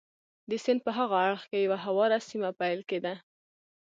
[0.49, 3.13] د سیند په هاغه اړخ کې یوه هواره سیمه پیل کېده.